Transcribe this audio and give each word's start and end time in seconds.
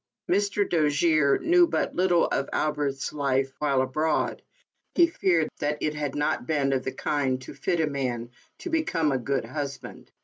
Mr. 0.27 0.67
Dojere 0.67 1.39
knew 1.39 1.67
but 1.67 1.95
little 1.95 2.25
of 2.29 2.49
Albert's 2.51 3.13
life 3.13 3.53
while 3.59 3.83
abroad, 3.83 4.41
but 4.41 4.41
he 4.99 5.05
feared 5.05 5.47
that 5.59 5.77
it 5.81 5.93
had 5.93 6.15
not 6.15 6.47
been 6.47 6.73
of 6.73 6.83
the 6.83 6.91
kind 6.91 7.39
to 7.43 7.53
fit 7.53 7.79
a 7.79 7.85
man 7.85 8.31
to 8.57 8.71
become 8.71 9.11
a 9.11 9.19
good 9.19 9.45
husband. 9.45 10.11